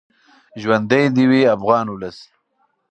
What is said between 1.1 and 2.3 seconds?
دې وي افغان ولس.